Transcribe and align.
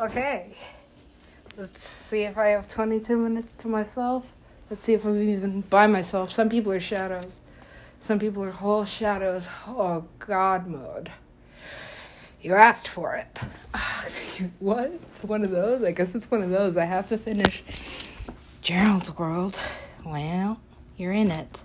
Okay. 0.00 0.56
Let's 1.58 1.86
see 1.86 2.22
if 2.22 2.38
I 2.38 2.48
have 2.48 2.70
22 2.70 3.18
minutes 3.18 3.48
to 3.58 3.68
myself. 3.68 4.26
Let's 4.70 4.82
see 4.82 4.94
if 4.94 5.04
I'm 5.04 5.20
even 5.20 5.60
by 5.60 5.86
myself. 5.86 6.32
Some 6.32 6.48
people 6.48 6.72
are 6.72 6.80
shadows. 6.80 7.40
Some 8.00 8.18
people 8.18 8.42
are 8.42 8.50
whole 8.50 8.86
shadows. 8.86 9.50
Oh, 9.66 10.04
God 10.18 10.66
mode. 10.66 11.10
You 12.40 12.54
asked 12.54 12.88
for 12.88 13.14
it. 13.14 13.40
what? 14.58 14.90
It's 15.14 15.24
one 15.24 15.44
of 15.44 15.50
those? 15.50 15.84
I 15.84 15.90
guess 15.90 16.14
it's 16.14 16.30
one 16.30 16.42
of 16.42 16.48
those. 16.48 16.78
I 16.78 16.86
have 16.86 17.06
to 17.08 17.18
finish 17.18 17.62
Gerald's 18.62 19.14
World. 19.18 19.58
Well, 20.02 20.60
you're 20.96 21.12
in 21.12 21.30
it. 21.30 21.60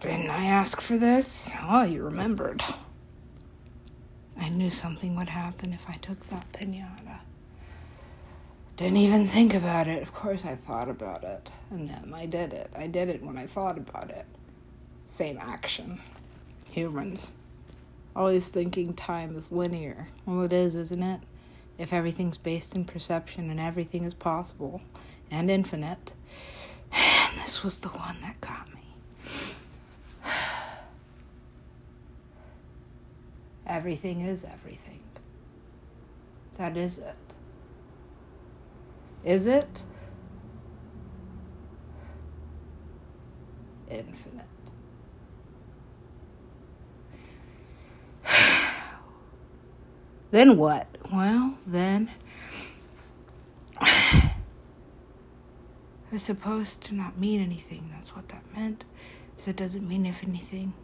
Didn't 0.00 0.30
I 0.30 0.46
ask 0.46 0.80
for 0.80 0.98
this? 0.98 1.48
Oh, 1.62 1.84
you 1.84 2.02
remembered. 2.02 2.64
I 4.42 4.48
knew 4.48 4.70
something 4.70 5.14
would 5.14 5.28
happen 5.28 5.72
if 5.72 5.88
I 5.88 5.92
took 5.94 6.26
that 6.26 6.52
pinata. 6.52 7.20
Didn't 8.76 8.96
even 8.96 9.24
think 9.28 9.54
about 9.54 9.86
it. 9.86 10.02
Of 10.02 10.12
course, 10.12 10.44
I 10.44 10.56
thought 10.56 10.88
about 10.88 11.22
it. 11.22 11.52
And 11.70 11.88
then 11.88 12.12
I 12.12 12.26
did 12.26 12.52
it. 12.52 12.68
I 12.76 12.88
did 12.88 13.08
it 13.08 13.22
when 13.22 13.38
I 13.38 13.46
thought 13.46 13.78
about 13.78 14.10
it. 14.10 14.26
Same 15.06 15.38
action. 15.38 16.00
Humans. 16.72 17.30
Always 18.16 18.48
thinking 18.48 18.94
time 18.94 19.36
is 19.36 19.52
linear. 19.52 20.08
Well, 20.26 20.42
it 20.42 20.52
is, 20.52 20.74
isn't 20.74 21.02
it? 21.02 21.20
If 21.78 21.92
everything's 21.92 22.36
based 22.36 22.74
in 22.74 22.84
perception 22.84 23.48
and 23.48 23.60
everything 23.60 24.02
is 24.02 24.14
possible 24.14 24.80
and 25.30 25.50
infinite. 25.50 26.12
And 26.92 27.40
this 27.40 27.62
was 27.62 27.80
the 27.80 27.88
one 27.88 28.16
that 28.20 28.38
got 28.42 28.68
me. 28.68 28.71
Everything 33.66 34.20
is 34.20 34.44
everything. 34.44 35.00
That 36.58 36.76
is 36.76 36.98
it. 36.98 37.16
Is 39.24 39.46
it? 39.46 39.82
Infinite. 43.88 44.46
then 50.30 50.56
what? 50.56 50.88
Well, 51.12 51.56
then. 51.66 52.10
I 53.80 54.32
was 56.12 56.22
supposed 56.22 56.82
to 56.84 56.94
not 56.94 57.18
mean 57.18 57.40
anything. 57.40 57.88
That's 57.92 58.14
what 58.14 58.28
that 58.28 58.42
meant. 58.54 58.84
So 59.36 59.50
it 59.50 59.56
doesn't 59.56 59.88
mean 59.88 60.04
if 60.06 60.22
anything 60.22 60.74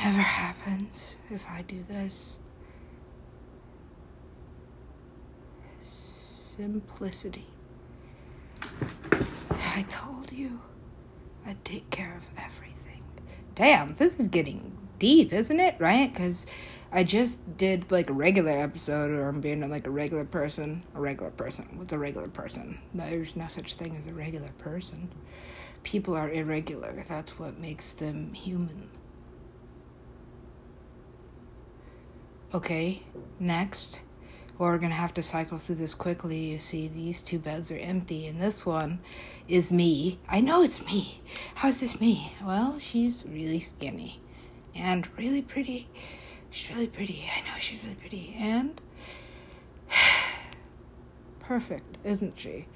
ever 0.00 0.22
happens 0.64 1.16
if 1.30 1.46
I 1.48 1.62
do 1.62 1.82
this. 1.82 2.38
Simplicity. 5.80 7.46
I 9.50 9.84
told 9.88 10.32
you 10.32 10.60
I'd 11.46 11.62
take 11.64 11.90
care 11.90 12.16
of 12.16 12.28
everything. 12.38 13.02
Damn, 13.54 13.94
this 13.94 14.16
is 14.16 14.28
getting 14.28 14.76
deep, 14.98 15.32
isn't 15.32 15.60
it? 15.60 15.76
Right? 15.78 16.12
Because 16.12 16.46
I 16.92 17.04
just 17.04 17.56
did 17.56 17.90
like 17.90 18.08
a 18.08 18.14
regular 18.14 18.52
episode, 18.52 19.10
or 19.10 19.28
I'm 19.28 19.40
being 19.40 19.68
like 19.68 19.86
a 19.86 19.90
regular 19.90 20.24
person. 20.24 20.84
A 20.94 21.00
regular 21.00 21.30
person. 21.30 21.68
What's 21.74 21.92
a 21.92 21.98
regular 21.98 22.28
person? 22.28 22.78
There's 22.94 23.36
no 23.36 23.48
such 23.48 23.74
thing 23.74 23.96
as 23.96 24.06
a 24.06 24.14
regular 24.14 24.50
person. 24.58 25.10
People 25.82 26.14
are 26.14 26.30
irregular. 26.30 26.94
That's 27.06 27.38
what 27.38 27.58
makes 27.58 27.92
them 27.92 28.32
human. 28.32 28.88
Okay, 32.54 33.02
next. 33.40 34.00
We're 34.58 34.78
gonna 34.78 34.94
have 34.94 35.12
to 35.14 35.24
cycle 35.24 35.58
through 35.58 35.74
this 35.74 35.92
quickly. 35.92 36.36
You 36.36 36.60
see, 36.60 36.86
these 36.86 37.20
two 37.20 37.40
beds 37.40 37.72
are 37.72 37.76
empty, 37.76 38.28
and 38.28 38.40
this 38.40 38.64
one 38.64 39.00
is 39.48 39.72
me. 39.72 40.20
I 40.28 40.40
know 40.40 40.62
it's 40.62 40.86
me. 40.86 41.20
How's 41.56 41.80
this 41.80 42.00
me? 42.00 42.32
Well, 42.44 42.78
she's 42.78 43.24
really 43.26 43.58
skinny 43.58 44.20
and 44.72 45.08
really 45.18 45.42
pretty. 45.42 45.88
She's 46.50 46.70
really 46.72 46.86
pretty. 46.86 47.28
I 47.36 47.40
know 47.40 47.58
she's 47.58 47.82
really 47.82 47.96
pretty. 47.96 48.36
And 48.38 48.80
perfect, 51.40 51.98
isn't 52.04 52.38
she? 52.38 52.66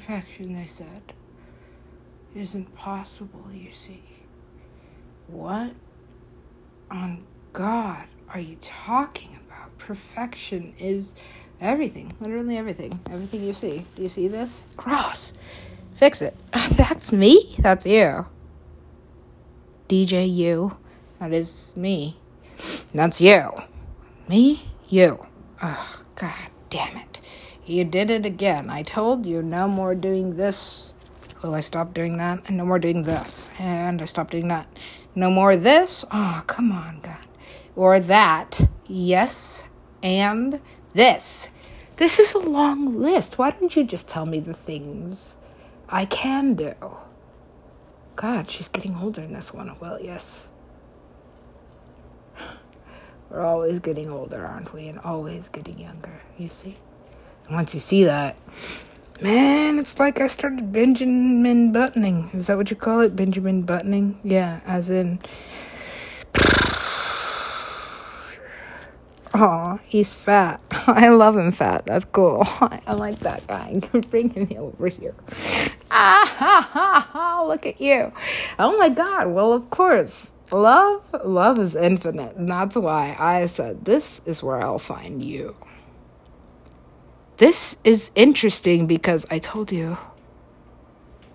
Perfection, 0.00 0.54
they 0.54 0.64
said, 0.64 1.12
isn't 2.34 2.74
possible, 2.74 3.44
you 3.52 3.70
see. 3.70 4.02
What 5.26 5.72
on 6.90 7.26
God 7.52 8.06
are 8.32 8.40
you 8.40 8.56
talking 8.62 9.38
about? 9.46 9.76
Perfection 9.76 10.72
is 10.78 11.14
everything, 11.60 12.14
literally 12.18 12.56
everything. 12.56 12.98
Everything 13.10 13.44
you 13.44 13.52
see. 13.52 13.84
Do 13.94 14.02
you 14.02 14.08
see 14.08 14.26
this? 14.26 14.64
Cross. 14.78 15.34
Fix 15.92 16.22
it. 16.22 16.34
That's 16.76 17.12
me? 17.12 17.56
That's 17.58 17.84
you. 17.84 18.24
DJ 19.86 20.34
you. 20.34 20.78
That 21.18 21.34
is 21.34 21.74
me. 21.76 22.16
That's 22.94 23.20
you. 23.20 23.52
Me? 24.28 24.62
You. 24.88 25.26
Oh, 25.62 26.02
God 26.14 26.32
damn 26.70 26.96
it. 26.96 27.09
You 27.70 27.84
did 27.84 28.10
it 28.10 28.26
again. 28.26 28.68
I 28.68 28.82
told 28.82 29.24
you 29.24 29.42
no 29.42 29.68
more 29.68 29.94
doing 29.94 30.34
this. 30.34 30.92
Will 31.40 31.54
I 31.54 31.60
stop 31.60 31.94
doing 31.94 32.16
that? 32.16 32.40
And 32.48 32.56
no 32.56 32.64
more 32.64 32.80
doing 32.80 33.04
this. 33.04 33.52
And 33.60 34.02
I 34.02 34.06
stopped 34.06 34.32
doing 34.32 34.48
that. 34.48 34.66
No 35.14 35.30
more 35.30 35.54
this. 35.54 36.04
Oh, 36.10 36.42
come 36.48 36.72
on, 36.72 36.98
God. 37.00 37.24
Or 37.76 38.00
that. 38.00 38.68
Yes. 38.88 39.62
And 40.02 40.60
this. 40.94 41.50
This 41.94 42.18
is 42.18 42.34
a 42.34 42.40
long 42.40 43.00
list. 43.00 43.38
Why 43.38 43.52
don't 43.52 43.76
you 43.76 43.84
just 43.84 44.08
tell 44.08 44.26
me 44.26 44.40
the 44.40 44.52
things 44.52 45.36
I 45.88 46.06
can 46.06 46.54
do? 46.54 46.74
God, 48.16 48.50
she's 48.50 48.66
getting 48.66 48.96
older 48.96 49.22
in 49.22 49.32
this 49.32 49.54
one. 49.54 49.72
Well, 49.78 50.00
yes. 50.02 50.48
We're 53.30 53.46
always 53.46 53.78
getting 53.78 54.10
older, 54.10 54.44
aren't 54.44 54.74
we? 54.74 54.88
And 54.88 54.98
always 54.98 55.48
getting 55.48 55.78
younger, 55.78 56.20
you 56.36 56.48
see? 56.48 56.76
Once 57.50 57.74
you 57.74 57.80
see 57.80 58.04
that, 58.04 58.36
man, 59.20 59.78
it's 59.78 59.98
like 59.98 60.20
I 60.20 60.26
started 60.28 60.72
Benjamin 60.72 61.72
buttoning. 61.72 62.30
Is 62.32 62.46
that 62.46 62.56
what 62.56 62.70
you 62.70 62.76
call 62.76 63.00
it? 63.00 63.16
Benjamin 63.16 63.62
buttoning? 63.62 64.18
Yeah, 64.22 64.60
as 64.66 64.88
in. 64.88 65.18
Aw, 69.34 69.78
he's 69.84 70.12
fat. 70.12 70.60
I 70.86 71.08
love 71.08 71.36
him 71.36 71.52
fat. 71.52 71.86
That's 71.86 72.04
cool. 72.06 72.42
I 72.60 72.94
like 72.94 73.18
that 73.20 73.46
guy. 73.46 73.80
Bring 74.10 74.30
him 74.30 74.48
over 74.56 74.88
here. 74.88 75.14
Ah 75.90 76.24
ha 76.24 76.68
ha 76.72 77.08
ha! 77.12 77.42
Look 77.44 77.66
at 77.66 77.80
you. 77.80 78.12
Oh 78.58 78.76
my 78.76 78.88
god. 78.88 79.28
Well, 79.28 79.52
of 79.52 79.70
course. 79.70 80.30
Love, 80.52 81.14
love 81.24 81.60
is 81.60 81.76
infinite. 81.76 82.34
And 82.36 82.48
that's 82.48 82.74
why 82.74 83.16
I 83.18 83.46
said 83.46 83.84
this 83.84 84.20
is 84.26 84.42
where 84.42 84.60
I'll 84.60 84.80
find 84.80 85.22
you. 85.22 85.54
This 87.40 87.76
is 87.84 88.10
interesting 88.14 88.86
because 88.86 89.24
I 89.30 89.38
told 89.38 89.72
you. 89.72 89.96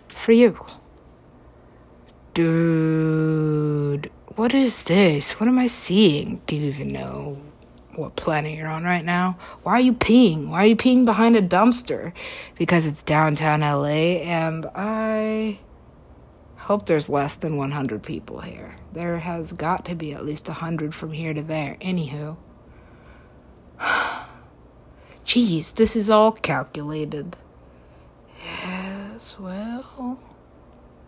For 0.10 0.34
you. 0.34 0.64
Dude, 2.36 4.12
what 4.36 4.54
is 4.54 4.84
this? 4.84 5.40
What 5.40 5.50
am 5.50 5.58
I 5.58 5.66
seeing? 5.66 6.44
Do 6.46 6.58
you 6.58 6.68
even 6.68 6.94
know 6.94 7.42
what 7.96 8.16
planet 8.16 8.56
you're 8.56 8.68
on 8.68 8.84
right 8.84 9.04
now? 9.04 9.40
Why 9.64 9.72
are 9.72 9.80
you 9.80 9.94
peeing? 9.94 10.50
Why 10.50 10.66
are 10.66 10.68
you 10.68 10.76
peeing 10.76 11.06
behind 11.06 11.38
a 11.38 11.42
dumpster? 11.42 12.14
Because 12.56 12.86
it's 12.86 13.02
downtown 13.02 13.62
LA 13.62 14.22
and 14.22 14.68
I 14.76 15.58
hope 16.58 16.86
there's 16.86 17.10
less 17.10 17.36
than 17.36 17.58
100 17.58 18.04
people 18.04 18.42
here. 18.42 18.76
There 18.94 19.18
has 19.18 19.54
got 19.54 19.86
to 19.86 19.96
be 19.96 20.14
at 20.14 20.24
least 20.24 20.48
100 20.50 20.94
from 20.94 21.14
here 21.14 21.34
to 21.34 21.42
there. 21.42 21.78
Anywho. 21.82 22.38
Geez, 25.36 25.74
this 25.74 25.98
is 25.98 26.10
all 26.10 26.32
calculated. 26.32 27.36
Yes, 28.42 29.36
well. 29.38 30.18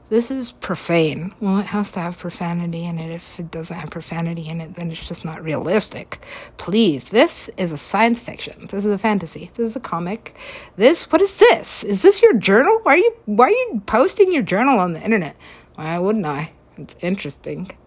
This 0.10 0.30
is 0.30 0.52
profane. 0.52 1.34
Well, 1.40 1.60
it 1.60 1.68
has 1.68 1.94
to 1.94 2.02
have 2.02 2.18
profanity 2.18 2.84
in 2.84 3.00
it. 3.00 3.10
If 3.10 3.40
it 3.40 3.50
doesn't 3.50 3.78
have 3.78 3.90
profanity 3.90 4.50
in 4.50 4.60
it, 4.60 4.76
then 4.76 4.92
it's 4.92 5.08
just 5.08 5.24
not 5.24 5.42
realistic. 5.42 6.20
Please, 6.58 7.06
this 7.06 7.50
is 7.56 7.72
a 7.72 7.78
science 7.78 8.20
fiction. 8.20 8.68
This 8.70 8.84
is 8.84 8.92
a 8.92 8.98
fantasy. 8.98 9.50
This 9.54 9.70
is 9.70 9.76
a 9.78 9.80
comic. 9.80 10.36
This, 10.76 11.10
what 11.10 11.22
is 11.22 11.40
this? 11.40 11.86
Is 11.86 12.02
this 12.02 12.22
your 12.22 12.34
journal? 12.34 12.82
Why 12.84 12.96
are 12.96 12.98
you, 12.98 13.14
why 13.28 13.46
are 13.46 13.52
you 13.52 13.82
posting 13.86 14.34
your 14.34 14.44
journal 14.44 14.78
on 14.78 14.92
the 14.92 15.02
internet? 15.02 15.38
Why 15.76 15.98
wouldn't 16.00 16.26
I? 16.26 16.52
It's 16.76 16.98
interesting. 17.00 17.78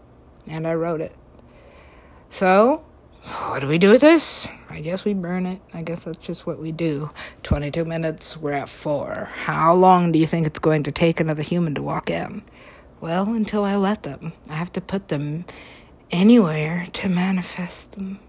And 0.47 0.67
I 0.67 0.73
wrote 0.73 1.03
it. 1.03 1.15
So, 2.31 2.83
what 3.25 3.61
do 3.61 3.67
we 3.67 3.79
do 3.79 3.91
with 3.91 4.01
this? 4.01 4.49
I 4.69 4.81
guess 4.81 5.05
we 5.05 5.15
burn 5.15 5.47
it. 5.47 5.61
I 5.75 5.83
guess 5.83 6.05
that's 6.05 6.19
just 6.19 6.47
what 6.47 6.59
we 6.59 6.73
do. 6.73 7.11
22 7.43 7.85
minutes, 7.85 8.37
we're 8.37 8.53
at 8.53 8.69
four. 8.69 9.29
How 9.45 9.75
long 9.75 10.13
do 10.13 10.19
you 10.19 10.27
think 10.27 10.47
it's 10.47 10.59
going 10.59 10.85
to 10.85 10.93
take 10.93 11.21
another 11.21 11.43
human 11.43 11.75
to 11.75 11.83
walk 11.83 12.09
in? 12.09 12.43
Well, 13.01 13.29
until 13.31 13.65
I 13.65 13.77
let 13.77 14.03
them. 14.03 14.33
I 14.49 14.55
have 14.55 14.73
to 14.73 14.81
put 14.81 15.09
them 15.09 15.45
anywhere 16.11 16.87
to 16.93 17.09
manifest 17.09 17.93
them. 17.93 18.21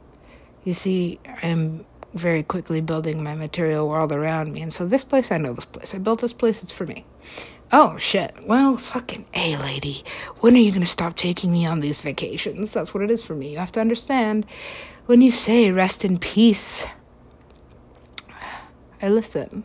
You 0.63 0.73
see, 0.73 1.19
I'm 1.41 1.85
very 2.13 2.43
quickly 2.43 2.81
building 2.81 3.23
my 3.23 3.35
material 3.35 3.87
world 3.87 4.11
around 4.11 4.53
me, 4.53 4.61
and 4.61 4.71
so 4.71 4.85
this 4.85 5.03
place, 5.03 5.31
I 5.31 5.37
know 5.37 5.53
this 5.53 5.65
place. 5.65 5.95
I 5.95 5.97
built 5.97 6.21
this 6.21 6.33
place, 6.33 6.61
it's 6.61 6.71
for 6.71 6.85
me. 6.85 7.05
Oh, 7.73 7.97
shit. 7.97 8.35
Well, 8.45 8.75
fucking 8.75 9.25
A, 9.33 9.55
lady. 9.55 10.03
When 10.41 10.55
are 10.55 10.59
you 10.59 10.71
going 10.71 10.81
to 10.81 10.87
stop 10.87 11.15
taking 11.15 11.53
me 11.53 11.65
on 11.65 11.79
these 11.79 12.01
vacations? 12.01 12.71
That's 12.71 12.93
what 12.93 13.01
it 13.01 13.09
is 13.09 13.23
for 13.23 13.33
me. 13.33 13.51
You 13.53 13.59
have 13.59 13.71
to 13.73 13.79
understand. 13.79 14.45
When 15.05 15.21
you 15.21 15.31
say 15.31 15.71
rest 15.71 16.03
in 16.03 16.19
peace, 16.19 16.85
I 19.01 19.07
listen. 19.07 19.63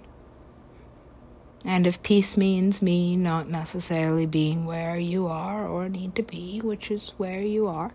And 1.64 1.84
if 1.84 2.00
peace 2.04 2.36
means 2.36 2.80
me 2.80 3.16
not 3.16 3.48
necessarily 3.48 4.24
being 4.24 4.66
where 4.66 4.96
you 4.96 5.26
are 5.26 5.66
or 5.66 5.88
need 5.88 6.14
to 6.14 6.22
be, 6.22 6.60
which 6.60 6.92
is 6.92 7.12
where 7.16 7.42
you 7.42 7.66
are, 7.66 7.92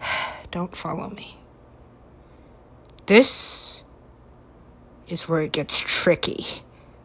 don't 0.50 0.76
follow 0.76 1.08
me. 1.08 1.38
This 3.06 3.84
is 5.08 5.26
where 5.26 5.40
it 5.40 5.52
gets 5.52 5.78
tricky. 5.78 6.44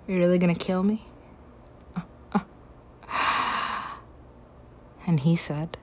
You're 0.07 0.19
really 0.19 0.39
gonna 0.39 0.55
kill 0.55 0.83
me? 0.83 1.05
And 5.11 5.19
he 5.19 5.35
said, 5.35 5.75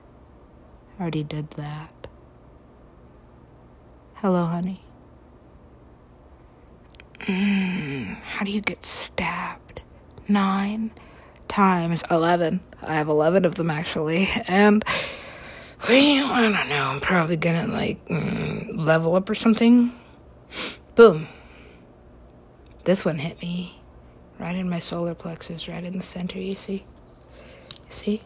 I 0.97 1.03
already 1.03 1.21
did 1.21 1.51
that. 1.51 2.07
Hello, 4.15 4.43
honey. 4.45 4.81
Mm, 7.19 8.15
how 8.23 8.43
do 8.43 8.49
you 8.49 8.59
get 8.59 8.83
stabbed? 8.83 9.81
Nine 10.27 10.89
times. 11.47 12.03
Eleven. 12.09 12.59
I 12.81 12.95
have 12.95 13.07
eleven 13.07 13.45
of 13.45 13.53
them 13.53 13.69
actually. 13.69 14.27
And, 14.47 14.83
well, 15.87 16.31
I 16.31 16.41
don't 16.41 16.67
know. 16.67 16.85
I'm 16.85 16.99
probably 16.99 17.37
gonna, 17.37 17.67
like, 17.67 18.03
mm, 18.07 18.83
level 18.83 19.13
up 19.13 19.29
or 19.29 19.35
something. 19.35 19.91
Boom. 20.95 21.27
This 22.83 23.05
one 23.05 23.19
hit 23.19 23.39
me 23.43 23.79
right 24.39 24.55
in 24.55 24.67
my 24.67 24.79
solar 24.79 25.13
plexus, 25.13 25.67
right 25.67 25.85
in 25.85 25.97
the 25.97 26.03
center, 26.03 26.39
you 26.39 26.55
see? 26.55 26.83
You 27.69 27.91
see? 27.91 28.21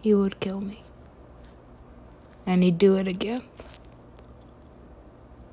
He 0.00 0.14
would 0.14 0.40
kill 0.40 0.60
me. 0.60 0.82
And 2.46 2.62
he'd 2.62 2.78
do 2.78 2.96
it 2.96 3.06
again. 3.06 3.42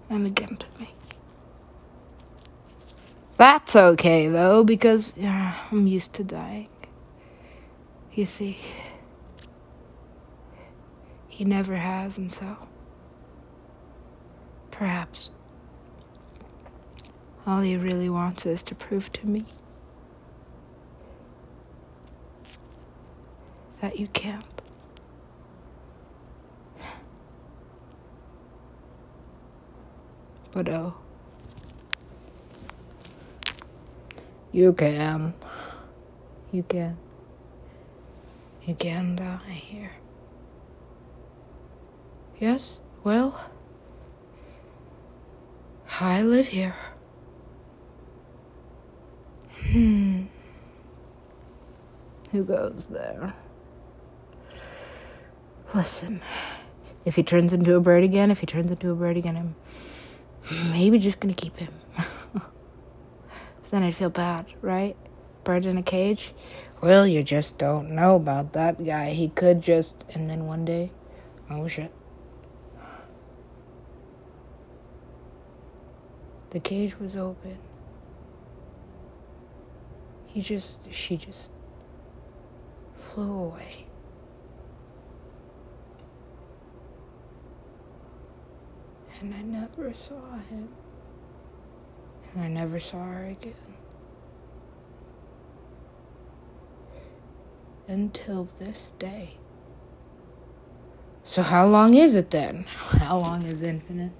And 0.09 0.25
again 0.25 0.57
to 0.57 0.65
me. 0.79 0.93
That's 3.37 3.75
okay, 3.75 4.27
though, 4.27 4.63
because 4.63 5.13
I'm 5.21 5.85
used 5.85 6.13
to 6.13 6.23
dying. 6.23 6.69
You 8.13 8.25
see, 8.25 8.57
he 11.27 11.45
never 11.45 11.75
has, 11.75 12.17
and 12.17 12.31
so 12.31 12.57
perhaps 14.71 15.29
all 17.45 17.61
he 17.61 17.77
really 17.77 18.09
wants 18.09 18.45
is 18.45 18.63
to 18.63 18.75
prove 18.75 19.11
to 19.13 19.27
me 19.27 19.45
that 23.81 23.99
you 23.99 24.07
can't. 24.07 24.43
But 30.51 30.69
oh, 30.69 30.95
you 34.51 34.73
can. 34.73 35.33
You 36.51 36.63
can. 36.63 36.97
You 38.65 38.75
can 38.75 39.15
die 39.15 39.37
here. 39.51 39.91
Yes, 42.39 42.79
well, 43.03 43.49
I 45.99 46.21
live 46.21 46.47
here. 46.47 46.75
Hmm. 49.71 50.23
Who 52.31 52.43
goes 52.43 52.87
there? 52.87 53.33
Listen, 55.77 56.23
if 57.05 57.17
he 57.17 57.21
turns 57.21 57.53
into 57.53 57.75
a 57.75 57.79
bird 57.79 58.03
again, 58.03 58.31
if 58.31 58.39
he 58.39 58.47
turns 58.47 58.71
into 58.71 58.89
a 58.89 58.95
bird 58.95 59.15
again, 59.15 59.37
I'm 59.37 60.71
maybe 60.71 60.97
just 60.97 61.19
gonna 61.19 61.35
keep 61.35 61.55
him. 61.57 61.71
then 63.69 63.83
I'd 63.83 63.93
feel 63.93 64.09
bad, 64.09 64.47
right? 64.63 64.97
Bird 65.43 65.67
in 65.67 65.77
a 65.77 65.83
cage? 65.83 66.33
Well, 66.81 67.05
you 67.05 67.21
just 67.21 67.59
don't 67.59 67.91
know 67.91 68.15
about 68.15 68.53
that 68.53 68.83
guy. 68.83 69.11
He 69.11 69.29
could 69.29 69.61
just, 69.61 70.03
and 70.15 70.27
then 70.27 70.47
one 70.47 70.65
day, 70.65 70.91
oh 71.47 71.67
shit. 71.67 71.93
The 76.49 76.59
cage 76.59 76.99
was 76.99 77.15
open. 77.15 77.59
He 80.25 80.41
just, 80.41 80.91
she 80.91 81.17
just 81.17 81.51
flew 82.95 83.31
away. 83.31 83.86
And 89.21 89.33
I 89.33 89.41
never 89.41 89.93
saw 89.93 90.37
him. 90.49 90.69
And 92.33 92.43
I 92.43 92.47
never 92.47 92.79
saw 92.79 93.03
her 93.03 93.25
again. 93.25 93.53
Until 97.87 98.49
this 98.59 98.91
day. 98.99 99.35
So, 101.23 101.41
how 101.41 101.65
long 101.67 101.93
is 101.93 102.15
it 102.15 102.31
then? 102.31 102.63
How 103.01 103.19
long 103.19 103.43
is 103.43 103.61
infinite? 103.61 104.11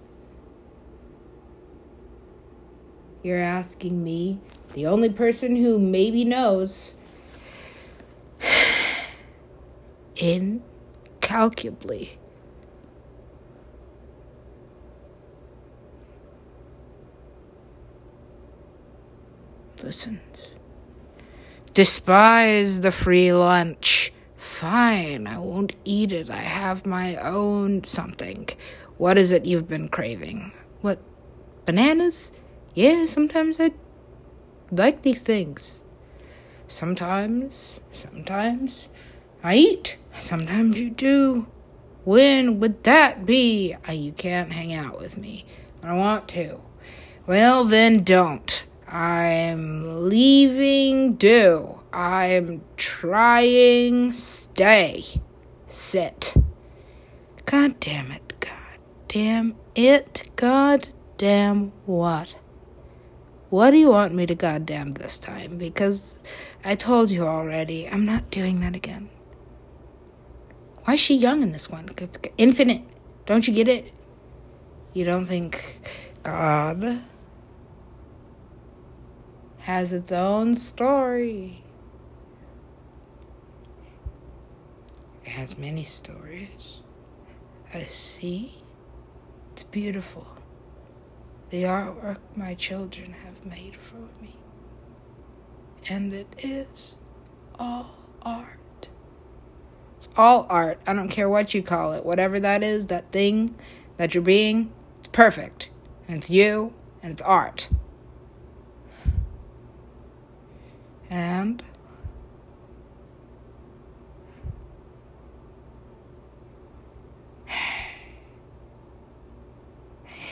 You're 3.24 3.42
asking 3.42 4.04
me, 4.04 4.40
the 4.74 4.86
only 4.86 5.10
person 5.10 5.56
who 5.58 5.80
maybe 5.80 6.26
knows, 6.26 6.94
incalculably 10.16 12.20
Despise 21.74 22.82
the 22.82 22.92
free 22.92 23.32
lunch. 23.32 24.12
Fine, 24.36 25.28
I 25.28 25.38
won't 25.40 25.76
eat 25.86 26.12
it. 26.12 26.30
I 26.30 26.38
have 26.38 26.86
my 26.86 27.16
own 27.18 27.84
something. 27.84 28.50
What 28.98 29.18
is 29.18 29.32
it 29.32 29.46
you've 29.46 29.68
been 29.68 29.90
craving? 29.90 30.52
What? 30.82 31.00
Bananas? 31.66 32.32
Yeah, 32.74 33.06
sometimes 33.06 33.60
I 33.60 33.72
like 34.72 35.04
these 35.04 35.22
things. 35.22 35.84
Sometimes, 36.68 37.82
sometimes 37.92 38.90
I 39.44 39.56
eat. 39.56 39.98
Sometimes 40.20 40.80
you 40.80 40.90
do. 40.90 41.48
When 42.04 42.60
would 42.60 42.84
that 42.84 43.26
be? 43.26 43.76
Uh, 43.88 43.92
you 43.92 44.12
can't 44.12 44.52
hang 44.52 44.74
out 44.74 45.00
with 45.00 45.18
me. 45.18 45.46
I 45.84 45.94
want 45.94 46.28
to. 46.30 46.60
Well, 47.26 47.64
then 47.64 48.04
don't. 48.04 48.66
I'm 48.88 50.08
leaving. 50.08 51.16
Do. 51.16 51.80
I'm 51.92 52.62
trying. 52.78 54.14
Stay. 54.14 55.04
Sit. 55.68 56.34
God 57.46 57.80
damn 57.80 58.12
it. 58.12 58.34
God 58.40 58.80
damn 59.08 59.56
it. 59.76 60.30
God 60.36 60.88
damn 61.18 61.72
what? 61.86 62.36
What 63.50 63.72
do 63.72 63.78
you 63.78 63.90
want 63.90 64.14
me 64.14 64.26
to 64.26 64.36
goddamn 64.36 64.94
this 64.94 65.18
time? 65.18 65.58
Because 65.58 66.20
I 66.66 66.76
told 66.76 67.10
you 67.10 67.26
already, 67.26 67.88
I'm 67.88 68.06
not 68.06 68.30
doing 68.30 68.60
that 68.60 68.76
again. 68.76 69.10
Why 70.84 70.94
is 70.94 71.00
she 71.00 71.16
young 71.16 71.44
in 71.44 71.52
this 71.52 71.70
one? 71.70 71.90
Infinite. 72.38 72.84
Don't 73.26 73.48
you 73.48 73.54
get 73.54 73.68
it? 73.68 73.94
You 74.94 75.06
don't 75.06 75.26
think 75.26 75.82
God 76.24 77.02
has 79.68 79.92
its 79.92 80.14
own 80.14 80.56
story. 80.56 81.62
It 85.26 85.32
has 85.32 85.58
many 85.58 85.84
stories. 85.84 86.80
I 87.74 87.80
see. 87.80 88.64
It's 89.52 89.64
beautiful. 89.64 90.26
The 91.50 91.64
artwork 91.64 92.20
my 92.34 92.54
children 92.54 93.14
have 93.26 93.46
made 93.46 93.76
for 93.76 93.98
me. 94.22 94.38
And 95.90 96.14
it 96.14 96.34
is 96.42 96.96
all 97.60 97.94
art. 98.22 98.88
It's 99.98 100.08
all 100.16 100.48
art. 100.50 100.80
I 100.88 100.94
don't 100.94 101.10
care 101.10 101.28
what 101.28 101.54
you 101.54 101.62
call 101.62 101.92
it. 101.92 102.06
Whatever 102.06 102.40
that 102.40 102.64
is, 102.64 102.86
that 102.86 103.12
thing 103.12 103.54
that 103.98 104.14
you're 104.14 104.24
being, 104.24 104.72
it's 105.00 105.10
perfect. 105.10 105.70
And 106.08 106.16
it's 106.16 106.30
you, 106.30 106.74
and 107.04 107.12
it's 107.12 107.22
art. 107.22 107.68
And 111.10 111.64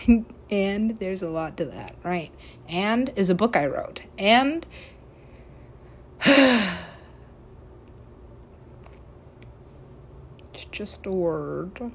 and 0.50 1.00
there's 1.00 1.24
a 1.24 1.29
lot 1.29 1.58
to 1.58 1.65
that, 1.65 1.96
right? 2.03 2.32
And 2.67 3.12
is 3.15 3.29
a 3.29 3.36
book 3.36 3.55
I 3.55 3.67
wrote. 3.67 4.01
And 4.17 4.65
it's 6.25 6.72
just 10.72 11.05
a 11.05 11.12
word. 11.12 11.91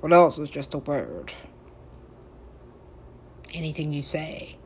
What 0.00 0.12
else 0.12 0.38
is 0.38 0.50
just 0.50 0.74
a 0.74 0.78
word? 0.78 1.34
Anything 3.54 3.92
you 3.92 4.02
say. 4.02 4.56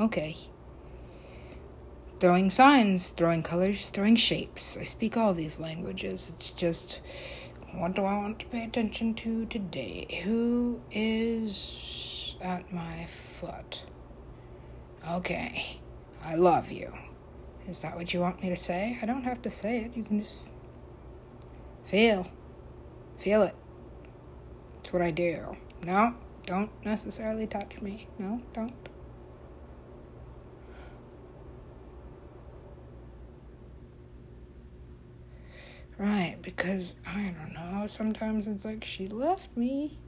Okay. 0.00 0.36
Throwing 2.20 2.50
signs, 2.50 3.10
throwing 3.10 3.42
colors, 3.42 3.90
throwing 3.90 4.16
shapes. 4.16 4.76
I 4.76 4.84
speak 4.84 5.16
all 5.16 5.34
these 5.34 5.58
languages. 5.58 6.32
It's 6.34 6.50
just 6.50 7.00
what 7.72 7.94
do 7.94 8.04
I 8.04 8.16
want 8.16 8.38
to 8.40 8.46
pay 8.46 8.64
attention 8.64 9.14
to 9.14 9.46
today? 9.46 10.22
Who 10.24 10.80
is 10.90 12.36
at 12.40 12.72
my 12.72 13.06
foot? 13.06 13.84
Okay. 15.08 15.80
I 16.24 16.34
love 16.34 16.70
you. 16.72 16.92
Is 17.68 17.80
that 17.80 17.96
what 17.96 18.14
you 18.14 18.20
want 18.20 18.42
me 18.42 18.48
to 18.48 18.56
say? 18.56 18.98
I 19.02 19.06
don't 19.06 19.24
have 19.24 19.42
to 19.42 19.50
say 19.50 19.80
it. 19.80 19.96
You 19.96 20.02
can 20.02 20.20
just 20.20 20.42
feel. 21.84 22.26
Feel 23.18 23.42
it. 23.42 23.54
It's 24.80 24.92
what 24.92 25.02
I 25.02 25.10
do. 25.10 25.56
No, 25.84 26.14
don't 26.46 26.70
necessarily 26.84 27.46
touch 27.46 27.80
me. 27.80 28.08
No, 28.18 28.40
don't. 28.54 28.72
Right, 35.98 36.36
because 36.42 36.94
I 37.04 37.34
don't 37.36 37.54
know, 37.54 37.86
sometimes 37.88 38.46
it's 38.46 38.64
like 38.64 38.84
she 38.84 39.08
left 39.08 39.56
me. 39.56 39.98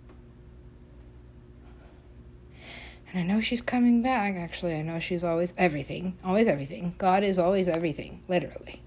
And 3.12 3.18
I 3.18 3.34
know 3.34 3.40
she's 3.40 3.60
coming 3.60 4.00
back, 4.00 4.36
actually. 4.36 4.76
I 4.76 4.82
know 4.82 5.00
she's 5.00 5.24
always 5.24 5.52
everything. 5.58 6.16
Always 6.24 6.46
everything. 6.46 6.94
God 6.96 7.24
is 7.24 7.40
always 7.40 7.66
everything, 7.66 8.22
literally. 8.28 8.82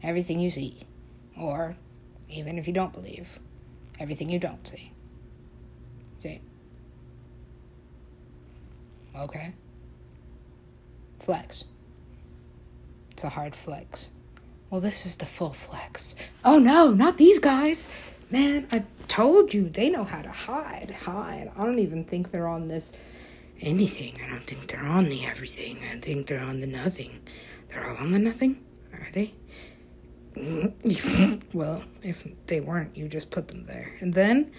Everything 0.00 0.38
you 0.38 0.50
see. 0.50 0.82
Or, 1.36 1.76
even 2.28 2.56
if 2.56 2.68
you 2.68 2.72
don't 2.72 2.92
believe, 2.92 3.40
everything 3.98 4.30
you 4.30 4.38
don't 4.38 4.64
see. 4.64 4.92
See? 6.20 6.40
Okay. 9.18 9.54
Flex. 11.18 11.64
It's 13.10 13.24
a 13.24 13.28
hard 13.28 13.56
flex. 13.56 14.10
Well, 14.74 14.80
this 14.80 15.06
is 15.06 15.14
the 15.14 15.24
full 15.24 15.52
flex. 15.52 16.16
Oh 16.44 16.58
no, 16.58 16.90
not 16.90 17.16
these 17.16 17.38
guys. 17.38 17.88
Man, 18.28 18.66
I 18.72 18.82
told 19.06 19.54
you 19.54 19.68
they 19.68 19.88
know 19.88 20.02
how 20.02 20.20
to 20.20 20.32
hide. 20.32 20.90
Hide. 20.90 21.52
I 21.56 21.62
don't 21.62 21.78
even 21.78 22.02
think 22.02 22.32
they're 22.32 22.48
on 22.48 22.66
this 22.66 22.92
anything. 23.60 24.18
I 24.20 24.28
don't 24.28 24.44
think 24.44 24.66
they're 24.66 24.84
on 24.84 25.10
the 25.10 25.26
everything. 25.26 25.78
I 25.88 26.00
think 26.00 26.26
they're 26.26 26.42
on 26.42 26.60
the 26.60 26.66
nothing. 26.66 27.20
They're 27.68 27.88
all 27.88 27.98
on 27.98 28.10
the 28.10 28.18
nothing? 28.18 28.64
Are 28.92 29.06
they? 29.12 29.34
well, 31.52 31.84
if 32.02 32.26
they 32.48 32.58
weren't, 32.58 32.96
you 32.96 33.06
just 33.06 33.30
put 33.30 33.46
them 33.46 33.66
there. 33.66 33.94
And 34.00 34.12
then 34.12 34.50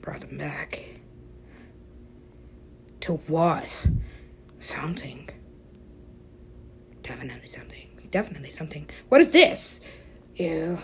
brought 0.00 0.20
them 0.20 0.38
back. 0.38 0.84
To 3.00 3.14
what? 3.14 3.88
Something. 4.60 5.28
Definitely 7.02 7.48
something 7.48 7.85
definitely 8.10 8.50
something. 8.50 8.88
What 9.08 9.20
is 9.20 9.30
this? 9.32 9.80
Ew. 10.36 10.78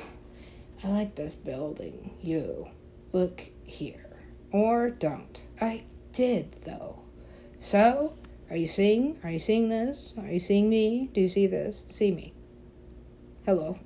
I 0.84 0.88
like 0.88 1.14
this 1.14 1.34
building. 1.34 2.16
You. 2.20 2.68
Look 3.12 3.50
here. 3.64 4.10
Or 4.50 4.90
don't. 4.90 5.44
I 5.60 5.84
did, 6.12 6.56
though. 6.64 7.00
So, 7.60 8.14
are 8.50 8.56
you 8.56 8.66
seeing? 8.66 9.18
Are 9.22 9.30
you 9.30 9.38
seeing 9.38 9.68
this? 9.68 10.14
Are 10.18 10.30
you 10.30 10.40
seeing 10.40 10.68
me? 10.68 11.10
Do 11.12 11.20
you 11.20 11.28
see 11.28 11.46
this? 11.46 11.84
See 11.88 12.10
me. 12.10 12.34
Hello. 13.46 13.78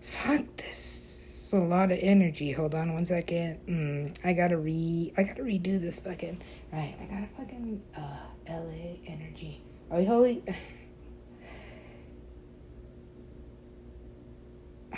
Fuck 0.00 0.56
this. 0.56 1.50
A 1.52 1.56
lot 1.56 1.92
of 1.92 1.98
energy. 2.00 2.50
Hold 2.50 2.74
on 2.74 2.94
one 2.94 3.04
second. 3.04 3.60
Mm, 3.68 4.16
I 4.24 4.32
gotta 4.32 4.56
re. 4.58 5.12
I 5.16 5.22
gotta 5.22 5.42
redo 5.42 5.80
this 5.80 6.00
fucking. 6.00 6.42
Right. 6.72 6.96
I 7.00 7.04
gotta 7.04 7.28
fucking. 7.36 7.80
Uh, 7.96 8.16
LA 8.48 8.96
energy. 9.06 9.62
Are 9.90 9.98
we 9.98 10.04
holy? 10.04 10.42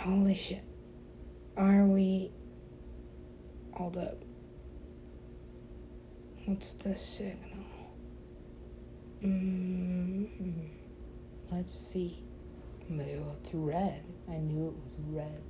Holy 0.07 0.37
shit. 0.37 0.63
Are 1.57 1.85
we. 1.85 2.31
Hold 3.73 3.97
up. 3.97 4.23
What's 6.45 6.75
the 6.75 6.95
signal? 6.95 7.65
Mm-hmm. 9.21 10.61
Let's 11.51 11.75
see. 11.75 12.23
Oh, 12.89 13.35
it's 13.41 13.53
red. 13.53 14.05
I 14.31 14.37
knew 14.37 14.69
it 14.69 14.85
was 14.85 14.97
red. 15.09 15.43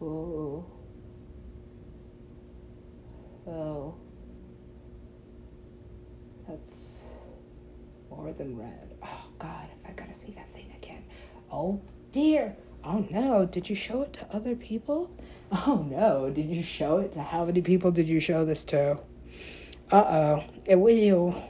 Oh. 0.00 0.64
Oh. 3.46 3.94
That's 6.48 6.99
more 8.20 8.32
than 8.32 8.56
red. 8.56 8.94
Oh 9.02 9.28
God, 9.38 9.66
if 9.82 9.88
I 9.88 9.92
gotta 9.92 10.12
see 10.12 10.32
that 10.32 10.52
thing 10.52 10.72
again. 10.76 11.04
Oh 11.50 11.80
dear. 12.12 12.54
Oh 12.84 13.06
no, 13.10 13.46
did 13.46 13.68
you 13.68 13.74
show 13.74 14.02
it 14.02 14.12
to 14.14 14.26
other 14.32 14.54
people? 14.54 15.10
Oh 15.50 15.86
no, 15.88 16.30
did 16.30 16.46
you 16.46 16.62
show 16.62 16.98
it 16.98 17.12
to 17.12 17.22
how 17.22 17.44
many 17.44 17.62
people 17.62 17.90
did 17.90 18.08
you 18.08 18.20
show 18.20 18.44
this 18.44 18.64
to? 18.66 19.00
Uh 19.90 20.04
oh. 20.04 20.44
It 20.66 20.76
will. 20.76 21.42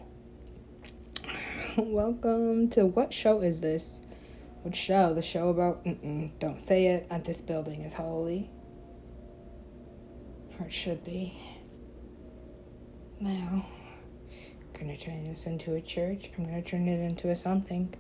Welcome 1.77 2.69
to 2.71 2.87
what 2.87 3.12
show 3.12 3.41
is 3.41 3.61
this? 3.61 4.00
What 4.62 4.77
show? 4.77 5.12
The 5.12 5.23
show 5.23 5.49
about. 5.49 5.85
Mm-mm, 5.85 6.31
don't 6.39 6.61
say 6.61 6.87
it. 6.87 7.09
This 7.25 7.41
building 7.41 7.83
is 7.83 7.95
holy. 7.95 8.50
Or 10.59 10.67
it 10.67 10.73
should 10.73 11.05
be. 11.05 11.35
Now 13.19 13.67
gonna 14.81 14.97
turn 14.97 15.25
this 15.25 15.45
into 15.45 15.75
a 15.75 15.81
church. 15.81 16.31
I'm 16.39 16.47
gonna 16.47 16.63
turn 16.63 16.89
it 16.89 17.01
into 17.01 17.29
a 17.29 17.37
something. 17.37 17.95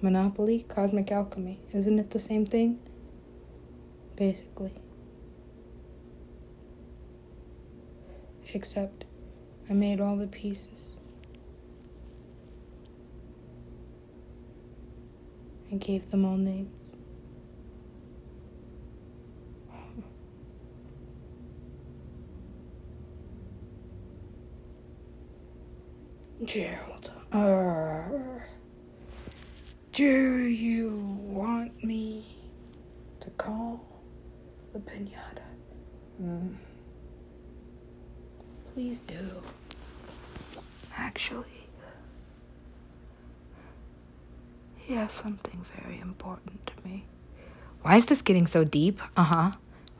Monopoly, 0.00 0.64
cosmic 0.68 1.12
alchemy. 1.12 1.60
Isn't 1.72 2.00
it 2.00 2.10
the 2.10 2.18
same 2.18 2.44
thing? 2.44 2.80
Basically. 4.16 4.72
Except 8.52 9.04
I 9.70 9.74
made 9.74 10.00
all 10.00 10.16
the 10.16 10.26
pieces. 10.26 10.96
I 15.70 15.76
gave 15.76 16.10
them 16.10 16.24
all 16.24 16.36
names. 16.36 16.81
Uh, 27.32 28.02
do 29.92 30.04
you 30.04 31.18
want 31.22 31.82
me 31.82 32.24
to 33.20 33.30
call 33.30 33.84
the 34.72 34.78
pinata? 34.78 35.42
Mm. 36.22 36.56
Please 38.74 39.00
do. 39.00 39.42
Actually, 40.96 41.68
he 44.76 44.94
has 44.94 45.12
something 45.12 45.64
very 45.80 45.98
important 46.00 46.66
to 46.66 46.72
me. 46.84 47.04
Why 47.82 47.96
is 47.96 48.06
this 48.06 48.22
getting 48.22 48.46
so 48.46 48.64
deep? 48.64 49.00
Uh 49.16 49.24
huh. 49.24 49.50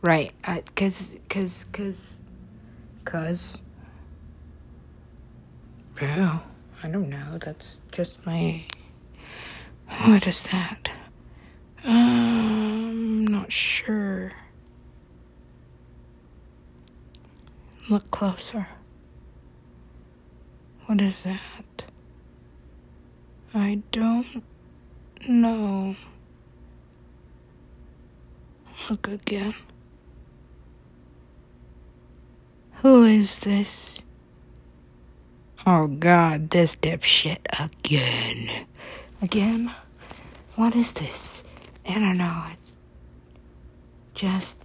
Right. 0.02 0.32
Uh, 0.44 0.60
cause, 0.74 1.18
cause, 1.28 1.66
cause, 1.72 2.20
cause. 3.04 3.62
Well, 6.00 6.42
I 6.84 6.88
don't 6.88 7.08
know. 7.08 7.38
That's 7.38 7.80
just 7.92 8.24
my. 8.26 8.64
What 10.04 10.26
is 10.26 10.42
that? 10.48 10.90
Um, 11.84 13.24
not 13.26 13.52
sure. 13.52 14.32
Look 17.88 18.10
closer. 18.10 18.66
What 20.86 21.00
is 21.00 21.22
that? 21.22 21.84
I 23.54 23.82
don't 23.92 24.42
know. 25.28 25.94
Look 28.90 29.06
again. 29.08 29.54
Who 32.82 33.04
is 33.04 33.38
this? 33.40 34.00
Oh 35.64 35.86
god, 35.86 36.50
this 36.50 36.74
dipshit 36.74 37.38
again. 37.60 38.66
Again? 39.20 39.72
What 40.56 40.74
is 40.74 40.92
this? 40.92 41.44
I 41.88 41.94
don't 42.00 42.18
know. 42.18 42.44
It 42.50 42.58
just 44.16 44.56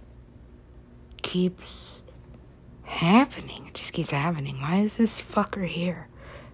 keeps 1.22 2.00
happening. 2.82 3.68
It 3.68 3.74
just 3.74 3.92
keeps 3.92 4.10
happening. 4.10 4.60
Why 4.60 4.78
is 4.78 4.96
this 4.96 5.20
fucker 5.20 5.68
here? 5.68 6.08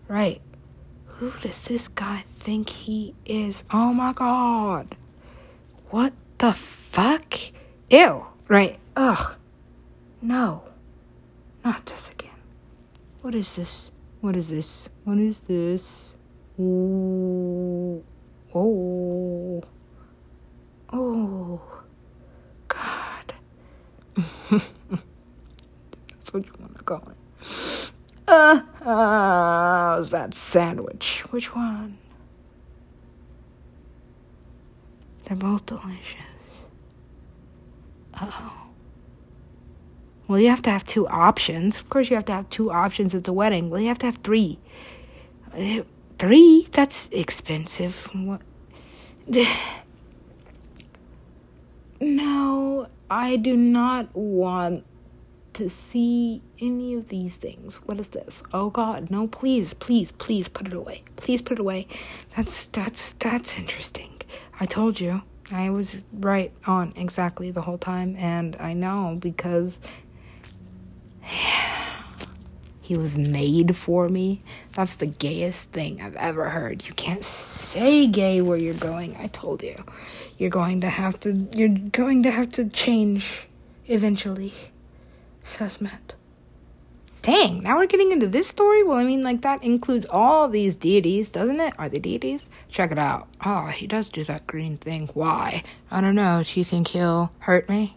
Right. 0.08 0.42
Who 1.06 1.32
does 1.40 1.62
this 1.62 1.88
guy 1.88 2.24
think 2.38 2.68
he 2.68 3.14
is? 3.24 3.64
Oh 3.70 3.94
my 3.94 4.12
god. 4.12 4.94
What 5.88 6.12
the 6.36 6.52
fuck? 6.52 7.38
Ew. 7.88 8.26
Right. 8.48 8.78
Ugh. 8.94 9.36
No. 10.20 10.64
Not 11.64 11.86
this 11.86 12.10
again. 12.10 12.30
What 13.22 13.34
is 13.34 13.56
this? 13.56 13.90
What 14.24 14.36
is 14.36 14.48
this? 14.48 14.88
What 15.04 15.18
is 15.18 15.40
this? 15.40 16.14
Ooh. 16.58 18.02
Oh. 18.54 19.62
Oh. 20.90 21.60
God. 22.66 23.34
That's 24.50 26.32
what 26.32 26.46
you 26.46 26.52
want 26.58 26.78
to 26.78 26.84
call 26.84 27.06
it. 27.10 27.92
Uh, 28.26 28.62
uh, 28.80 29.92
how's 29.92 30.08
that 30.08 30.32
sandwich? 30.32 31.22
Which 31.28 31.54
one? 31.54 31.98
They're 35.24 35.36
both 35.36 35.66
delicious. 35.66 36.64
oh. 38.22 38.63
Well, 40.26 40.38
you 40.38 40.48
have 40.48 40.62
to 40.62 40.70
have 40.70 40.84
two 40.84 41.06
options. 41.08 41.78
Of 41.78 41.90
course, 41.90 42.08
you 42.08 42.16
have 42.16 42.24
to 42.26 42.32
have 42.32 42.48
two 42.50 42.70
options 42.70 43.14
at 43.14 43.24
the 43.24 43.32
wedding. 43.32 43.68
Well, 43.68 43.80
you 43.80 43.88
have 43.88 43.98
to 44.00 44.06
have 44.06 44.16
three. 44.16 44.58
Uh, 45.56 45.82
three? 46.18 46.68
That's 46.72 47.08
expensive. 47.08 48.08
What? 48.12 48.40
No, 52.00 52.88
I 53.08 53.36
do 53.36 53.56
not 53.56 54.14
want 54.14 54.84
to 55.54 55.70
see 55.70 56.42
any 56.60 56.94
of 56.94 57.08
these 57.08 57.36
things. 57.36 57.76
What 57.86 57.98
is 57.98 58.10
this? 58.10 58.42
Oh 58.52 58.68
God, 58.68 59.10
no! 59.10 59.28
Please, 59.28 59.72
please, 59.72 60.12
please 60.12 60.48
put 60.48 60.66
it 60.66 60.74
away. 60.74 61.02
Please 61.16 61.40
put 61.40 61.58
it 61.58 61.60
away. 61.60 61.86
That's 62.36 62.66
that's 62.66 63.12
that's 63.14 63.56
interesting. 63.56 64.20
I 64.60 64.66
told 64.66 65.00
you. 65.00 65.22
I 65.50 65.68
was 65.70 66.02
right 66.12 66.52
on 66.66 66.94
exactly 66.96 67.50
the 67.50 67.60
whole 67.62 67.78
time, 67.78 68.16
and 68.16 68.56
I 68.58 68.72
know 68.72 69.16
because 69.20 69.78
he 72.84 72.98
was 72.98 73.16
made 73.16 73.74
for 73.74 74.10
me. 74.10 74.42
That's 74.72 74.96
the 74.96 75.06
gayest 75.06 75.72
thing 75.72 76.02
I've 76.02 76.16
ever 76.16 76.50
heard. 76.50 76.86
You 76.86 76.92
can't 76.92 77.24
say 77.24 78.06
gay 78.06 78.42
where 78.42 78.58
you're 78.58 78.74
going. 78.74 79.16
I 79.18 79.28
told 79.28 79.62
you. 79.62 79.82
You're 80.36 80.50
going 80.50 80.82
to 80.82 80.90
have 80.90 81.18
to 81.20 81.48
you're 81.54 81.68
going 81.68 82.22
to 82.24 82.30
have 82.30 82.52
to 82.52 82.68
change 82.68 83.48
eventually. 83.86 84.52
Sesmet. 85.42 86.12
Dang, 87.22 87.62
now 87.62 87.78
we're 87.78 87.86
getting 87.86 88.12
into 88.12 88.28
this 88.28 88.48
story? 88.48 88.82
Well, 88.82 88.98
I 88.98 89.04
mean, 89.04 89.22
like, 89.22 89.40
that 89.40 89.64
includes 89.64 90.04
all 90.10 90.46
these 90.46 90.76
deities, 90.76 91.30
doesn't 91.30 91.58
it? 91.58 91.72
Are 91.78 91.88
they 91.88 91.98
deities? 91.98 92.50
Check 92.68 92.92
it 92.92 92.98
out. 92.98 93.28
Oh, 93.42 93.68
he 93.68 93.86
does 93.86 94.10
do 94.10 94.24
that 94.24 94.46
green 94.46 94.76
thing. 94.76 95.08
Why? 95.14 95.62
I 95.90 96.02
don't 96.02 96.16
know. 96.16 96.42
Do 96.44 96.60
you 96.60 96.64
think 96.64 96.88
he'll 96.88 97.32
hurt 97.38 97.66
me? 97.70 97.96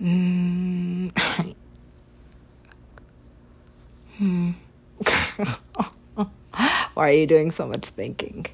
Mm, 0.00 1.54
Hmm. 4.18 4.52
Why 6.94 7.08
are 7.08 7.12
you 7.12 7.26
doing 7.26 7.50
so 7.50 7.66
much 7.66 7.86
thinking? 7.86 8.46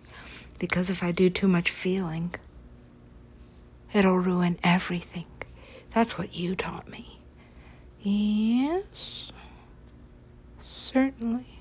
Because 0.58 0.88
if 0.88 1.02
I 1.02 1.12
do 1.12 1.28
too 1.28 1.48
much 1.48 1.70
feeling, 1.70 2.34
it'll 3.92 4.18
ruin 4.18 4.58
everything. 4.64 5.26
That's 5.90 6.16
what 6.16 6.34
you 6.34 6.56
taught 6.56 6.88
me. 6.88 7.20
Yes, 8.00 9.30
certainly. 10.60 11.60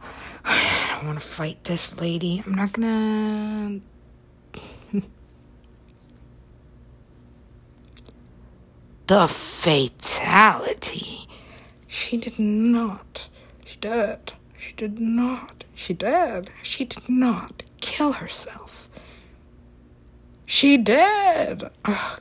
I 0.44 0.96
don't 0.96 1.06
want 1.06 1.20
to 1.20 1.26
fight 1.26 1.64
this 1.64 2.00
lady. 2.00 2.42
I'm 2.46 2.54
not 2.54 2.72
gonna. 2.72 3.80
the 9.06 9.28
fatality. 9.28 11.28
She 11.92 12.16
did 12.16 12.38
not. 12.38 13.28
She 13.64 13.76
did. 13.78 14.34
She 14.56 14.72
did 14.74 15.00
not. 15.00 15.64
She 15.74 15.92
did. 15.92 16.48
She 16.62 16.84
did 16.84 17.08
not 17.08 17.64
kill 17.80 18.12
herself. 18.12 18.88
She 20.46 20.76
did. 20.76 21.68
Oh, 21.84 22.18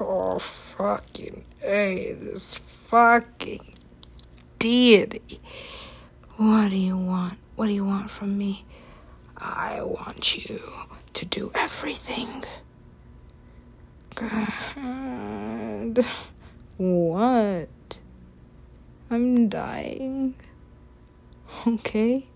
oh 0.00 0.38
fucking 0.38 1.44
hey, 1.58 2.12
this 2.12 2.54
fucking 2.54 3.74
deity. 4.60 5.40
What 6.36 6.70
do 6.70 6.76
you 6.76 6.96
want? 6.96 7.38
What 7.56 7.66
do 7.66 7.72
you 7.72 7.84
want 7.84 8.12
from 8.12 8.38
me? 8.38 8.66
I 9.36 9.82
want 9.82 10.36
you 10.48 10.62
to 11.14 11.24
do 11.24 11.50
everything. 11.56 12.44
God. 14.14 16.06
What? 16.76 17.68
I'm 19.10 19.48
dying. 19.48 20.34
Okay. 21.66 22.26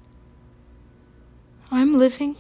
I'm 1.71 1.99
living. 1.99 2.37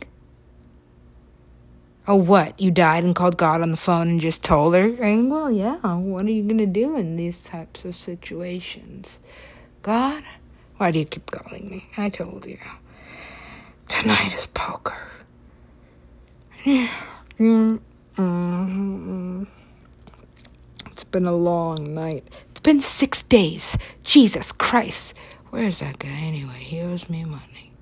Oh, 2.08 2.16
what? 2.16 2.58
You 2.60 2.70
died 2.70 3.04
and 3.04 3.14
called 3.14 3.36
God 3.36 3.62
on 3.62 3.70
the 3.70 3.76
phone 3.76 4.08
and 4.08 4.20
just 4.20 4.42
told 4.42 4.74
her? 4.74 4.94
And, 5.02 5.30
well, 5.30 5.50
yeah. 5.50 5.76
What 5.76 6.24
are 6.24 6.30
you 6.30 6.42
going 6.42 6.58
to 6.58 6.66
do 6.66 6.96
in 6.96 7.16
these 7.16 7.44
types 7.44 7.84
of 7.84 7.94
situations? 7.94 9.20
God? 9.82 10.24
Why 10.78 10.90
do 10.90 10.98
you 10.98 11.04
keep 11.04 11.30
calling 11.30 11.70
me? 11.70 11.88
I 11.96 12.08
told 12.08 12.44
you. 12.46 12.58
Tonight 13.86 14.34
is 14.34 14.46
poker. 14.46 14.96
Mm-hmm. 16.64 17.76
It's 20.90 21.04
been 21.04 21.26
a 21.26 21.32
long 21.32 21.94
night 21.94 22.24
been 22.62 22.80
six 22.80 23.22
days. 23.22 23.76
Jesus 24.02 24.52
Christ. 24.52 25.14
Where's 25.50 25.78
that 25.78 25.98
guy 25.98 26.08
anyway? 26.08 26.58
He 26.58 26.80
owes 26.80 27.08
me 27.08 27.24
money. 27.24 27.72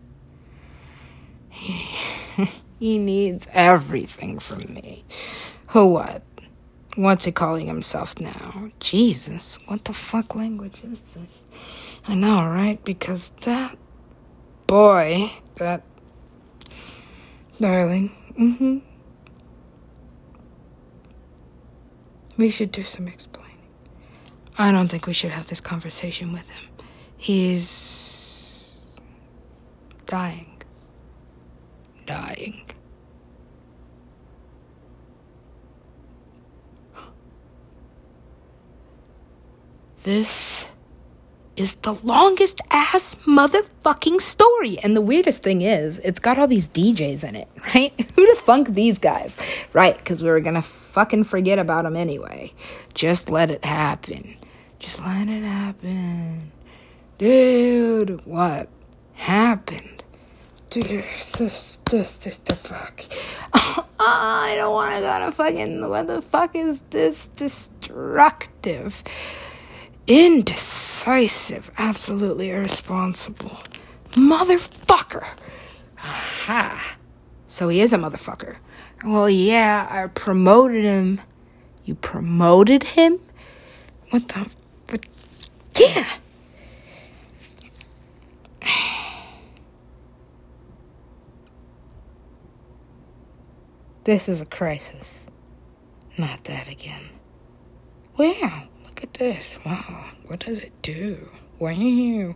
He, 1.48 1.86
he 2.78 2.98
needs 2.98 3.46
everything 3.52 4.38
from 4.38 4.72
me. 4.74 5.04
Who 5.68 5.86
what? 5.88 6.22
What's 6.96 7.24
he 7.24 7.32
calling 7.32 7.66
himself 7.66 8.18
now? 8.18 8.70
Jesus, 8.80 9.58
what 9.66 9.84
the 9.84 9.92
fuck 9.92 10.34
language 10.34 10.82
is 10.82 11.08
this? 11.08 11.44
I 12.08 12.14
know, 12.14 12.44
right? 12.44 12.82
Because 12.84 13.30
that 13.42 13.78
boy, 14.66 15.32
that 15.56 15.82
darling, 17.60 18.10
mm-hmm. 18.36 18.78
We 22.40 22.48
should 22.48 22.72
do 22.72 22.82
some 22.82 23.06
explaining. 23.06 23.39
I 24.58 24.72
don't 24.72 24.88
think 24.88 25.06
we 25.06 25.12
should 25.12 25.30
have 25.30 25.46
this 25.46 25.60
conversation 25.60 26.32
with 26.32 26.50
him. 26.50 26.64
He's 27.16 28.80
dying. 30.06 30.62
Dying. 32.06 32.70
This 40.02 40.66
is 41.56 41.74
the 41.74 41.92
longest 41.92 42.62
ass 42.70 43.16
motherfucking 43.26 44.20
story. 44.20 44.78
And 44.82 44.96
the 44.96 45.02
weirdest 45.02 45.42
thing 45.42 45.60
is, 45.60 45.98
it's 45.98 46.18
got 46.18 46.38
all 46.38 46.46
these 46.46 46.68
DJs 46.70 47.28
in 47.28 47.36
it, 47.36 47.48
right? 47.74 47.92
Who 48.16 48.26
the 48.26 48.40
funk 48.40 48.70
these 48.70 48.98
guys? 48.98 49.36
Right, 49.74 49.96
because 49.98 50.22
we 50.22 50.30
were 50.30 50.40
gonna 50.40 50.62
fucking 50.62 51.24
forget 51.24 51.58
about 51.58 51.84
them 51.84 51.96
anyway. 51.96 52.54
Just 52.94 53.28
let 53.28 53.50
it 53.50 53.62
happen. 53.64 54.36
Just 54.80 55.00
let 55.00 55.28
it 55.28 55.44
happen. 55.44 56.50
Dude, 57.18 58.24
what 58.24 58.68
happened? 59.12 60.02
Dude, 60.70 61.04
this, 61.36 61.78
this, 61.84 62.16
this, 62.16 62.38
the 62.38 62.56
fuck. 62.56 63.04
I 64.00 64.54
don't 64.56 64.72
want 64.72 64.94
to 64.94 65.00
go 65.00 65.26
to 65.26 65.32
fucking. 65.32 65.86
What 65.86 66.06
the 66.06 66.22
fuck 66.22 66.56
is 66.56 66.80
this 66.90 67.28
destructive? 67.28 69.04
Indecisive, 70.06 71.70
absolutely 71.76 72.50
irresponsible. 72.50 73.58
Motherfucker! 74.12 75.26
Aha! 75.98 76.96
So 77.46 77.68
he 77.68 77.80
is 77.82 77.92
a 77.92 77.98
motherfucker. 77.98 78.56
Well, 79.04 79.28
yeah, 79.28 79.86
I 79.90 80.06
promoted 80.06 80.84
him. 80.84 81.20
You 81.84 81.96
promoted 81.96 82.82
him? 82.82 83.20
What 84.08 84.28
the? 84.28 84.48
Yeah. 85.78 86.06
This 94.04 94.28
is 94.28 94.40
a 94.40 94.46
crisis. 94.46 95.26
Not 96.16 96.44
that 96.44 96.68
again. 96.68 97.10
Wow, 98.16 98.64
look 98.84 99.02
at 99.02 99.14
this. 99.14 99.58
Wow, 99.64 100.10
what 100.26 100.40
does 100.40 100.64
it 100.64 100.72
do? 100.82 101.28
Wow. 101.58 102.34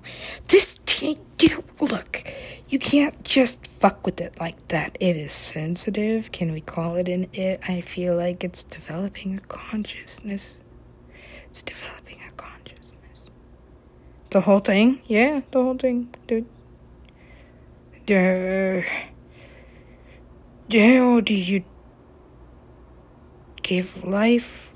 This 0.48 0.78
can't 0.86 1.18
do. 1.38 1.64
look, 1.80 2.22
you 2.68 2.78
can't 2.78 3.24
just 3.24 3.66
fuck 3.66 4.06
with 4.06 4.20
it 4.20 4.38
like 4.38 4.68
that. 4.68 4.96
It 5.00 5.16
is 5.16 5.32
sensitive. 5.32 6.30
Can 6.32 6.52
we 6.52 6.60
call 6.60 6.96
it 6.96 7.08
an 7.08 7.28
it? 7.32 7.60
I 7.68 7.80
feel 7.80 8.16
like 8.16 8.44
it's 8.44 8.62
developing 8.62 9.36
a 9.36 9.40
consciousness. 9.40 10.60
It's 11.50 11.62
developing. 11.62 12.03
The 14.34 14.40
whole 14.40 14.58
thing? 14.58 15.00
Yeah, 15.06 15.42
the 15.52 15.62
whole 15.62 15.78
thing, 15.78 16.12
dude. 16.26 16.46
The 18.08 18.84
how 20.72 21.20
do 21.20 21.32
you 21.32 21.62
give 23.62 24.02
life 24.02 24.72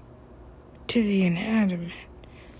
to 0.86 1.02
the 1.02 1.24
inanimate? 1.24 1.90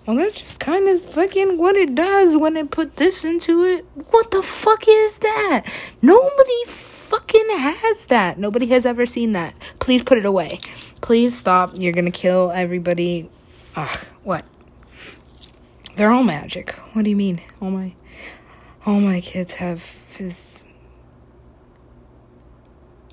Well, 0.07 0.17
that's 0.17 0.41
just 0.41 0.59
kind 0.59 0.89
of 0.89 1.15
fucking 1.15 1.57
what 1.57 1.77
it 1.77 1.95
does 1.95 2.37
when 2.37 2.57
it 2.57 2.73
put 2.73 2.97
this 2.97 3.25
into 3.25 3.63
it. 3.63 3.87
What 4.11 4.33
the 4.33 4.43
fuck 4.43 4.83
is 4.89 5.19
that? 5.19 5.67
Nobody 6.03 6.65
fucking 6.67 7.47
has 7.51 8.07
that. 8.07 8.41
Nobody 8.41 8.67
has 8.67 8.85
ever 8.85 9.07
seen 9.07 9.31
that. 9.35 9.55
Please 9.79 10.03
put 10.03 10.19
it 10.19 10.27
away. 10.27 10.59
Please 11.01 11.39
stop. 11.39 11.71
You're 11.75 11.93
gonna 11.93 12.11
kill 12.11 12.51
everybody. 12.51 13.31
Ugh, 13.77 13.99
what? 14.25 14.45
They're 15.99 16.13
all 16.13 16.23
magic. 16.23 16.71
What 16.93 17.05
do 17.05 17.11
you 17.11 17.17
mean? 17.17 17.41
All 17.61 17.73
my, 17.73 17.93
all 18.87 19.01
my 19.01 19.21
kids 19.21 19.55
have 19.55 19.97
this 20.17 20.65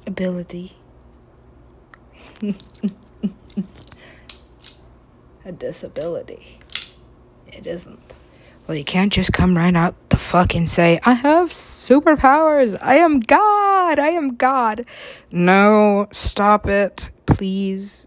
ability. 0.05 0.77
a 5.45 5.51
disability. 5.51 6.59
It 7.47 7.65
isn't. 7.65 8.13
Well, 8.67 8.77
you 8.77 8.83
can't 8.83 9.11
just 9.11 9.33
come 9.33 9.57
right 9.57 9.75
out 9.75 9.95
the 10.11 10.17
fuck 10.17 10.53
and 10.53 10.69
say, 10.69 10.99
I 11.03 11.13
have 11.13 11.49
superpowers. 11.49 12.77
I 12.79 12.97
am 12.97 13.19
God. 13.19 13.97
I 13.97 14.09
am 14.09 14.35
God. 14.35 14.85
No, 15.31 16.07
stop 16.11 16.67
it. 16.67 17.09
Please 17.25 18.05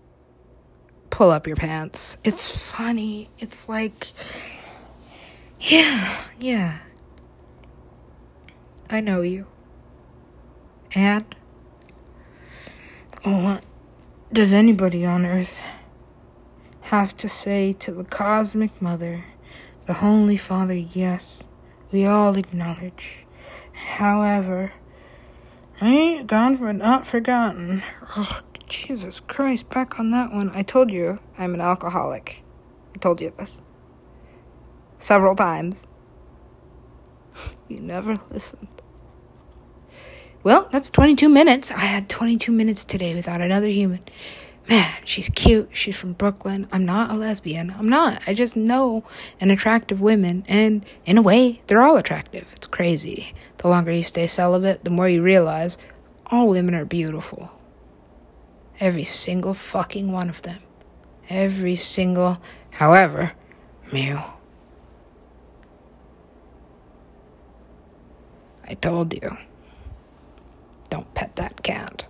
pull 1.10 1.32
up 1.32 1.48
your 1.48 1.56
pants. 1.56 2.16
It's 2.22 2.48
funny. 2.48 3.28
It's 3.40 3.68
like, 3.68 4.12
yeah, 5.61 6.21
yeah. 6.38 6.79
I 8.90 9.01
know 9.01 9.23
you. 9.23 9.47
And 10.94 11.35
oh, 13.25 13.42
what 13.42 13.64
does 14.33 14.53
anybody 14.53 15.05
on 15.05 15.27
earth 15.27 15.62
have 16.83 17.16
to 17.18 17.29
say 17.29 17.73
to 17.75 17.92
the 17.92 18.05
cosmic 18.05 18.81
mother, 18.81 19.25
the 19.87 19.94
Holy 19.94 20.37
Father? 20.37 20.75
Yes, 20.75 21.40
we 21.92 22.07
all 22.07 22.37
acknowledge. 22.37 23.27
However, 23.73 24.73
I 25.81 25.88
ain't 25.88 26.27
gone 26.27 26.57
but 26.57 26.73
not 26.73 27.07
forgotten. 27.07 27.83
Oh, 28.16 28.40
Jesus 28.68 29.21
Christ, 29.21 29.71
back 29.71 29.99
on 29.99 30.11
that 30.11 30.33
one. 30.33 30.51
I 30.55 30.62
told 30.62 30.90
you 30.90 31.21
I'm 31.37 31.55
an 31.55 31.61
alcoholic. 31.61 32.42
I 32.94 32.99
told 32.99 33.21
you 33.21 33.33
this 33.37 33.61
several 34.98 35.34
times. 35.34 35.87
You 37.68 37.80
never 37.80 38.18
listened. 38.30 38.66
Well, 40.42 40.68
that's 40.72 40.88
22 40.88 41.28
minutes. 41.28 41.70
I 41.70 41.80
had 41.80 42.08
22 42.08 42.50
minutes 42.50 42.82
today 42.82 43.14
without 43.14 43.42
another 43.42 43.66
human. 43.66 44.00
Man, 44.68 44.90
she's 45.04 45.28
cute. 45.30 45.70
She's 45.72 45.96
from 45.96 46.12
Brooklyn. 46.12 46.68
I'm 46.72 46.84
not 46.84 47.11
a 47.11 47.14
lesbian. 47.14 47.74
I'm 47.78 47.88
not. 47.88 48.22
I 48.26 48.34
just 48.34 48.56
know 48.56 49.04
an 49.40 49.50
attractive 49.50 50.00
women. 50.00 50.44
And 50.46 50.84
in 51.04 51.18
a 51.18 51.22
way, 51.22 51.62
they're 51.66 51.82
all 51.82 51.96
attractive. 51.96 52.46
It's 52.54 52.66
crazy. 52.66 53.34
The 53.58 53.68
longer 53.68 53.92
you 53.92 54.02
stay 54.02 54.26
celibate, 54.26 54.84
the 54.84 54.90
more 54.90 55.08
you 55.08 55.22
realize 55.22 55.76
all 56.26 56.48
women 56.48 56.74
are 56.74 56.84
beautiful. 56.84 57.50
Every 58.78 59.04
single 59.04 59.54
fucking 59.54 60.12
one 60.12 60.28
of 60.28 60.42
them. 60.42 60.61
Every 61.28 61.74
single, 61.74 62.40
however, 62.70 63.32
mew. 63.92 64.22
I 68.68 68.74
told 68.74 69.14
you. 69.14 69.37
Don't 70.90 71.12
pet 71.14 71.37
that 71.37 71.62
cat. 71.62 72.07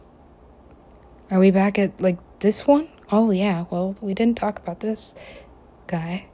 Are 1.30 1.38
we 1.38 1.50
back 1.50 1.78
at 1.78 2.00
like 2.00 2.18
this 2.40 2.66
one? 2.66 2.88
Oh, 3.10 3.30
yeah. 3.30 3.64
Well, 3.70 3.96
we 4.00 4.12
didn't 4.14 4.36
talk 4.36 4.58
about 4.58 4.80
this 4.80 5.14
guy. 5.86 6.26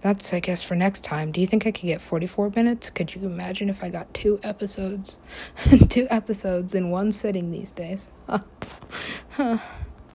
That's, 0.00 0.32
I 0.32 0.40
guess, 0.40 0.62
for 0.62 0.74
next 0.74 1.04
time. 1.04 1.30
Do 1.30 1.40
you 1.42 1.46
think 1.46 1.66
I 1.66 1.72
could 1.72 1.86
get 1.86 2.00
44 2.00 2.52
minutes? 2.56 2.88
Could 2.88 3.14
you 3.14 3.22
imagine 3.22 3.68
if 3.68 3.84
I 3.84 3.90
got 3.90 4.12
two 4.14 4.40
episodes? 4.42 5.18
two 5.88 6.06
episodes 6.08 6.74
in 6.74 6.90
one 6.90 7.12
sitting 7.12 7.50
these 7.50 7.72
days. 7.72 8.08